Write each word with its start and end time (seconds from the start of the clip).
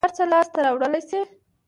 هر 0.05 0.11
څه 0.17 0.23
لاس 0.31 0.47
ته 0.53 0.59
راوړلى 0.65 1.01
شې. 1.09 1.21